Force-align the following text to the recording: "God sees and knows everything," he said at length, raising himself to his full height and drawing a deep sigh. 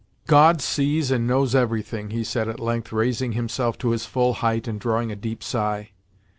"God 0.25 0.63
sees 0.63 1.11
and 1.11 1.27
knows 1.27 1.53
everything," 1.53 2.09
he 2.09 2.23
said 2.23 2.49
at 2.49 2.59
length, 2.59 2.91
raising 2.91 3.33
himself 3.33 3.77
to 3.77 3.91
his 3.91 4.07
full 4.07 4.33
height 4.33 4.67
and 4.67 4.79
drawing 4.79 5.11
a 5.11 5.15
deep 5.15 5.43
sigh. 5.43 5.91